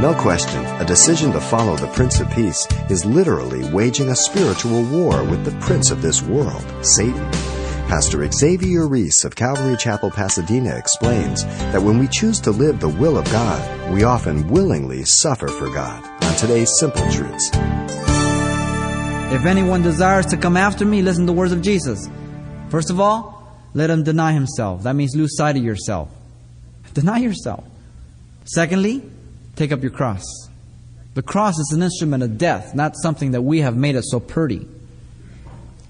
No 0.00 0.14
question, 0.14 0.64
a 0.80 0.84
decision 0.86 1.30
to 1.32 1.42
follow 1.42 1.76
the 1.76 1.88
Prince 1.88 2.20
of 2.20 2.30
Peace 2.30 2.66
is 2.88 3.04
literally 3.04 3.70
waging 3.70 4.08
a 4.08 4.16
spiritual 4.16 4.82
war 4.84 5.22
with 5.24 5.44
the 5.44 5.50
Prince 5.60 5.90
of 5.90 6.00
this 6.00 6.22
world, 6.22 6.64
Satan. 6.80 7.30
Pastor 7.86 8.26
Xavier 8.32 8.86
Reese 8.88 9.24
of 9.24 9.36
Calvary 9.36 9.76
Chapel, 9.76 10.10
Pasadena 10.10 10.74
explains 10.74 11.44
that 11.44 11.82
when 11.82 11.98
we 11.98 12.08
choose 12.08 12.40
to 12.40 12.50
live 12.50 12.80
the 12.80 12.88
will 12.88 13.18
of 13.18 13.26
God, 13.26 13.92
we 13.92 14.02
often 14.02 14.48
willingly 14.48 15.04
suffer 15.04 15.48
for 15.48 15.68
God 15.68 16.02
on 16.24 16.34
today's 16.36 16.78
Simple 16.78 17.06
Truths. 17.10 17.50
If 19.34 19.44
anyone 19.44 19.82
desires 19.82 20.24
to 20.26 20.38
come 20.38 20.56
after 20.56 20.86
me, 20.86 21.02
listen 21.02 21.26
to 21.26 21.32
the 21.32 21.36
words 21.36 21.52
of 21.52 21.60
Jesus. 21.60 22.08
First 22.70 22.88
of 22.88 23.00
all, 23.00 23.54
let 23.74 23.90
him 23.90 24.02
deny 24.02 24.32
himself. 24.32 24.84
That 24.84 24.96
means 24.96 25.14
lose 25.14 25.36
sight 25.36 25.58
of 25.58 25.62
yourself. 25.62 26.08
Deny 26.94 27.18
yourself. 27.18 27.64
Secondly, 28.46 29.02
take 29.60 29.72
up 29.72 29.82
your 29.82 29.90
cross. 29.90 30.24
The 31.12 31.22
cross 31.22 31.58
is 31.58 31.72
an 31.74 31.82
instrument 31.82 32.22
of 32.22 32.38
death, 32.38 32.74
not 32.74 32.96
something 32.96 33.32
that 33.32 33.42
we 33.42 33.60
have 33.60 33.76
made 33.76 33.94
it 33.94 34.04
so 34.04 34.18
pretty. 34.18 34.66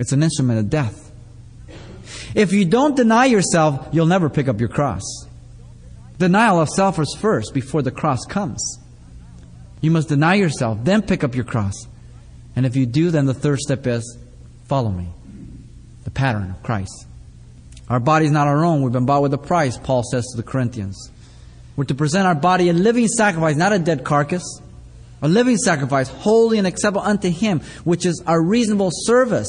It's 0.00 0.10
an 0.10 0.24
instrument 0.24 0.58
of 0.58 0.70
death. 0.70 1.12
If 2.34 2.52
you 2.52 2.64
don't 2.64 2.96
deny 2.96 3.26
yourself, 3.26 3.88
you'll 3.92 4.06
never 4.06 4.28
pick 4.28 4.48
up 4.48 4.58
your 4.58 4.70
cross. 4.70 5.02
Denial 6.18 6.60
of 6.60 6.68
self 6.68 6.98
is 6.98 7.16
first 7.20 7.54
before 7.54 7.82
the 7.82 7.92
cross 7.92 8.24
comes. 8.28 8.78
You 9.80 9.92
must 9.92 10.08
deny 10.08 10.34
yourself, 10.34 10.78
then 10.82 11.02
pick 11.02 11.22
up 11.22 11.36
your 11.36 11.44
cross. 11.44 11.74
And 12.56 12.66
if 12.66 12.74
you 12.74 12.86
do, 12.86 13.10
then 13.10 13.26
the 13.26 13.34
third 13.34 13.60
step 13.60 13.86
is 13.86 14.18
follow 14.66 14.90
me. 14.90 15.08
The 16.02 16.10
pattern 16.10 16.50
of 16.50 16.62
Christ. 16.64 17.06
Our 17.88 18.00
body 18.00 18.26
is 18.26 18.32
not 18.32 18.48
our 18.48 18.64
own. 18.64 18.82
We've 18.82 18.92
been 18.92 19.06
bought 19.06 19.22
with 19.22 19.34
a 19.34 19.38
price, 19.38 19.76
Paul 19.76 20.02
says 20.02 20.26
to 20.32 20.36
the 20.36 20.42
Corinthians. 20.42 21.10
We're 21.80 21.86
to 21.86 21.94
present 21.94 22.26
our 22.26 22.34
body 22.34 22.68
a 22.68 22.74
living 22.74 23.08
sacrifice, 23.08 23.56
not 23.56 23.72
a 23.72 23.78
dead 23.78 24.04
carcass. 24.04 24.60
A 25.22 25.28
living 25.28 25.56
sacrifice, 25.56 26.10
holy 26.10 26.58
and 26.58 26.66
acceptable 26.66 27.00
unto 27.00 27.30
Him, 27.30 27.60
which 27.84 28.04
is 28.04 28.22
our 28.26 28.44
reasonable 28.44 28.90
service. 28.92 29.48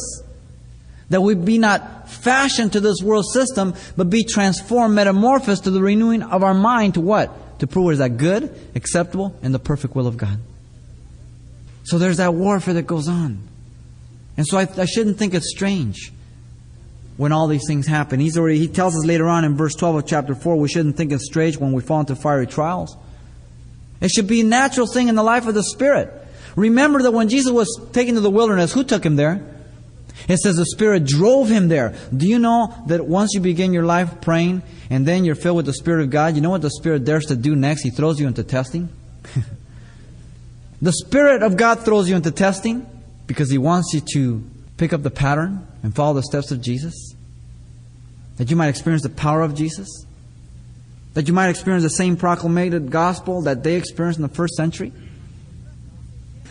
That 1.09 1.19
we 1.19 1.35
be 1.35 1.57
not 1.57 2.09
fashioned 2.09 2.71
to 2.71 2.79
this 2.79 3.01
world 3.03 3.25
system, 3.33 3.73
but 3.97 4.09
be 4.09 4.23
transformed, 4.23 4.95
metamorphosed 4.95 5.65
to 5.65 5.71
the 5.71 5.81
renewing 5.81 6.23
of 6.23 6.41
our 6.41 6.53
mind 6.53 6.93
to 6.93 7.01
what? 7.01 7.59
To 7.59 7.67
prove 7.67 7.91
is 7.91 7.97
that 7.97 8.15
good, 8.15 8.57
acceptable, 8.75 9.37
and 9.43 9.53
the 9.53 9.59
perfect 9.59 9.93
will 9.93 10.07
of 10.07 10.15
God. 10.15 10.39
So 11.83 11.97
there's 11.97 12.15
that 12.15 12.33
warfare 12.33 12.75
that 12.75 12.87
goes 12.87 13.09
on. 13.09 13.45
And 14.37 14.47
so 14.47 14.57
I, 14.57 14.69
I 14.77 14.85
shouldn't 14.85 15.17
think 15.17 15.33
it's 15.33 15.49
strange 15.49 16.13
when 17.17 17.31
all 17.31 17.47
these 17.47 17.65
things 17.67 17.87
happen. 17.87 18.19
He's 18.19 18.37
already, 18.37 18.59
he 18.59 18.67
tells 18.67 18.95
us 18.95 19.05
later 19.05 19.27
on 19.27 19.45
in 19.45 19.55
verse 19.55 19.75
12 19.75 19.95
of 19.97 20.07
chapter 20.07 20.35
4, 20.35 20.55
we 20.55 20.69
shouldn't 20.69 20.97
think 20.97 21.11
it 21.11 21.21
strange 21.21 21.57
when 21.57 21.71
we 21.71 21.81
fall 21.81 21.99
into 21.99 22.15
fiery 22.15 22.47
trials. 22.47 22.97
It 23.99 24.09
should 24.09 24.27
be 24.27 24.41
a 24.41 24.43
natural 24.43 24.87
thing 24.87 25.07
in 25.07 25.15
the 25.15 25.23
life 25.23 25.45
of 25.45 25.53
the 25.53 25.63
Spirit. 25.63 26.11
Remember 26.55 27.01
that 27.03 27.11
when 27.11 27.29
Jesus 27.29 27.51
was 27.51 27.79
taken 27.93 28.15
to 28.15 28.21
the 28.21 28.29
wilderness, 28.29 28.73
who 28.73 28.83
took 28.83 29.05
him 29.05 29.15
there? 29.15 29.45
It 30.27 30.37
says 30.37 30.55
the 30.55 30.65
Spirit 30.65 31.05
drove 31.05 31.49
him 31.49 31.67
there. 31.67 31.95
Do 32.15 32.27
you 32.27 32.39
know 32.39 32.73
that 32.87 33.05
once 33.05 33.31
you 33.33 33.39
begin 33.39 33.73
your 33.73 33.85
life 33.85 34.21
praying 34.21 34.63
and 34.89 35.05
then 35.05 35.25
you're 35.25 35.35
filled 35.35 35.57
with 35.57 35.65
the 35.65 35.73
Spirit 35.73 36.03
of 36.03 36.09
God, 36.09 36.35
you 36.35 36.41
know 36.41 36.49
what 36.49 36.61
the 36.61 36.69
Spirit 36.69 37.05
dares 37.05 37.25
to 37.27 37.35
do 37.35 37.55
next? 37.55 37.83
He 37.83 37.89
throws 37.89 38.19
you 38.19 38.27
into 38.27 38.43
testing. 38.43 38.89
the 40.81 40.91
Spirit 40.91 41.43
of 41.43 41.57
God 41.57 41.85
throws 41.85 42.09
you 42.09 42.15
into 42.15 42.31
testing 42.31 42.85
because 43.27 43.49
He 43.49 43.57
wants 43.57 43.93
you 43.93 44.01
to 44.13 44.43
pick 44.77 44.93
up 44.93 45.03
the 45.03 45.11
pattern 45.11 45.67
and 45.83 45.95
follow 45.95 46.13
the 46.13 46.23
steps 46.23 46.51
of 46.51 46.61
Jesus? 46.61 47.15
That 48.37 48.49
you 48.49 48.55
might 48.55 48.69
experience 48.69 49.03
the 49.03 49.09
power 49.09 49.41
of 49.41 49.55
Jesus? 49.55 50.05
That 51.13 51.27
you 51.27 51.33
might 51.33 51.49
experience 51.49 51.83
the 51.83 51.89
same 51.89 52.15
proclamated 52.17 52.89
gospel 52.89 53.41
that 53.43 53.63
they 53.63 53.75
experienced 53.75 54.17
in 54.17 54.23
the 54.23 54.29
first 54.29 54.55
century? 54.55 54.91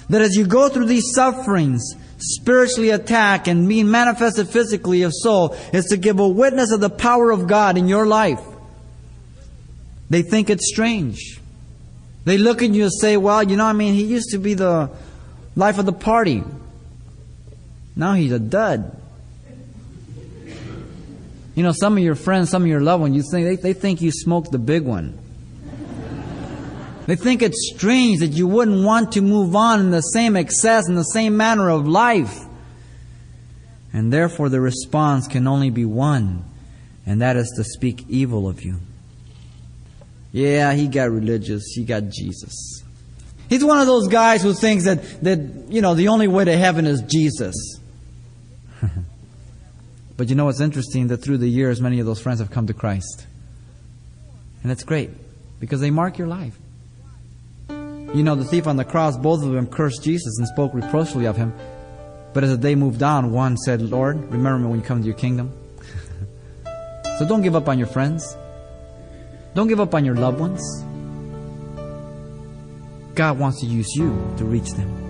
That 0.09 0.21
as 0.21 0.37
you 0.37 0.47
go 0.47 0.69
through 0.69 0.87
these 0.87 1.13
sufferings, 1.15 1.95
spiritually 2.19 2.91
attacked 2.91 3.49
and 3.49 3.69
being 3.69 3.91
manifested 3.91 4.49
physically, 4.49 5.03
of 5.03 5.13
soul, 5.15 5.57
is 5.73 5.87
to 5.87 5.97
give 5.97 6.19
a 6.19 6.29
witness 6.29 6.73
of 6.73 6.81
the 6.81 6.91
power 6.91 7.31
of 7.31 7.47
God 7.47 7.79
in 7.79 7.89
your 7.89 8.07
life. 8.07 8.41
They 10.11 10.23
think 10.23 10.51
it's 10.51 10.69
strange. 10.69 11.41
They 12.25 12.37
look 12.37 12.63
at 12.63 12.71
you 12.71 12.83
and 12.83 12.93
say, 12.93 13.17
well, 13.17 13.43
you 13.43 13.57
know, 13.57 13.65
I 13.65 13.73
mean, 13.73 13.95
he 13.95 14.05
used 14.05 14.31
to 14.31 14.39
be 14.39 14.55
the 14.55 14.91
life 15.57 15.79
of 15.79 15.87
the 15.87 15.93
party. 15.93 16.43
Now 17.97 18.15
he's 18.15 18.33
a 18.33 18.39
dud. 18.39 19.00
You 21.55 21.63
know, 21.63 21.73
some 21.73 21.97
of 21.97 22.03
your 22.03 22.15
friends, 22.15 22.51
some 22.51 22.63
of 22.63 22.69
your 22.69 22.81
loved 22.81 23.03
ones, 23.03 23.17
you 23.17 23.23
think 23.23 23.47
they, 23.47 23.73
they 23.73 23.79
think 23.79 24.01
you 24.01 24.13
smoked 24.13 24.51
the 24.53 24.59
big 24.59 24.85
one. 24.85 25.19
They 27.07 27.17
think 27.17 27.43
it's 27.43 27.73
strange 27.75 28.21
that 28.21 28.29
you 28.29 28.47
wouldn't 28.47 28.85
want 28.85 29.13
to 29.13 29.21
move 29.21 29.57
on 29.57 29.81
in 29.81 29.91
the 29.91 30.01
same 30.01 30.37
excess, 30.37 30.89
in 30.89 30.95
the 30.95 31.03
same 31.03 31.37
manner 31.37 31.69
of 31.69 31.89
life. 31.89 32.39
And 33.93 34.13
therefore, 34.13 34.49
the 34.49 34.61
response 34.61 35.27
can 35.27 35.49
only 35.49 35.71
be 35.71 35.85
one, 35.85 36.45
and 37.05 37.21
that 37.21 37.37
is 37.37 37.53
to 37.57 37.65
speak 37.65 38.05
evil 38.09 38.49
of 38.49 38.63
you. 38.63 38.77
Yeah, 40.31 40.73
he 40.75 40.87
got 40.87 41.11
religious, 41.11 41.73
he 41.75 41.85
got 41.85 42.05
Jesus. 42.11 42.85
He's 43.49 43.65
one 43.65 43.81
of 43.81 43.89
those 43.89 44.07
guys 44.07 44.43
who 44.43 44.53
thinks 44.53 44.85
that, 44.85 45.03
that 45.25 45.41
you 45.69 45.81
know, 45.81 45.95
the 45.95 46.09
only 46.09 46.29
way 46.29 46.45
to 46.45 46.57
heaven 46.57 46.87
is 46.87 47.03
Jesus. 47.03 47.81
But 50.21 50.29
you 50.29 50.35
know 50.35 50.45
what's 50.45 50.61
interesting? 50.61 51.07
That 51.07 51.23
through 51.23 51.39
the 51.39 51.49
years, 51.49 51.81
many 51.81 51.99
of 51.99 52.05
those 52.05 52.21
friends 52.21 52.41
have 52.41 52.51
come 52.51 52.67
to 52.67 52.75
Christ. 52.75 53.27
And 54.63 54.71
it's 54.71 54.85
great 54.85 55.09
because 55.59 55.81
they 55.81 55.91
mark 55.91 56.19
your 56.19 56.27
life. 56.27 56.59
You 57.71 58.23
know, 58.23 58.35
the 58.35 58.45
thief 58.45 58.67
on 58.67 58.77
the 58.77 58.85
cross, 58.85 59.17
both 59.17 59.43
of 59.43 59.51
them 59.51 59.67
cursed 59.67 60.05
Jesus 60.05 60.37
and 60.37 60.47
spoke 60.47 60.75
reproachfully 60.75 61.25
of 61.25 61.39
him. 61.39 61.55
But 62.35 62.45
as 62.45 62.51
the 62.51 62.59
day 62.59 62.75
moved 62.75 63.03
on, 63.03 63.33
one 63.33 63.57
said, 63.57 63.81
Lord, 63.81 64.31
remember 64.31 64.59
me 64.59 64.67
when 64.67 64.81
you 64.81 64.85
come 64.85 65.01
to 65.01 65.07
your 65.07 65.17
kingdom. 65.17 65.55
so 67.19 67.27
don't 67.27 67.41
give 67.41 67.57
up 67.57 67.67
on 67.67 67.79
your 67.79 67.89
friends. 67.89 68.37
Don't 69.55 69.69
give 69.69 69.81
up 69.81 69.95
on 69.95 70.05
your 70.05 70.17
loved 70.17 70.39
ones. 70.39 70.85
God 73.15 73.39
wants 73.39 73.63
to 73.63 73.67
use 73.67 73.89
you 73.97 74.11
to 74.37 74.45
reach 74.45 74.71
them. 74.73 75.10